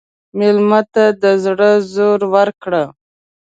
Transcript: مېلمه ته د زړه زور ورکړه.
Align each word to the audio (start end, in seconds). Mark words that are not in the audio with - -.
مېلمه 0.37 0.81
ته 0.93 1.05
د 1.21 1.23
زړه 1.43 1.69
زور 1.93 2.19
ورکړه. 2.35 2.83